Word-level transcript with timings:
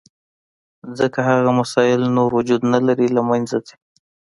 ځکه 0.99 1.19
هغه 1.29 1.51
مسایل 1.59 2.01
نور 2.17 2.29
وجود 2.37 2.61
نه 2.73 2.79
لري، 2.87 3.07
له 3.15 3.21
منځه 3.29 3.57
ځي. 3.67 3.75